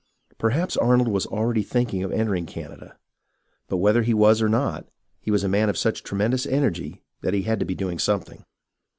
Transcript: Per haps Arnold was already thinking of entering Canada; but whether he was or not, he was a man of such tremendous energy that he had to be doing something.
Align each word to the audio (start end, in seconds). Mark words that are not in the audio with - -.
Per 0.39 0.49
haps 0.49 0.75
Arnold 0.77 1.09
was 1.09 1.27
already 1.27 1.61
thinking 1.61 2.01
of 2.01 2.11
entering 2.11 2.47
Canada; 2.47 2.97
but 3.69 3.77
whether 3.77 4.01
he 4.01 4.15
was 4.15 4.41
or 4.41 4.49
not, 4.49 4.89
he 5.19 5.29
was 5.29 5.43
a 5.43 5.47
man 5.47 5.69
of 5.69 5.77
such 5.77 6.01
tremendous 6.01 6.47
energy 6.47 7.03
that 7.21 7.35
he 7.35 7.43
had 7.43 7.59
to 7.59 7.67
be 7.67 7.75
doing 7.75 7.99
something. 7.99 8.43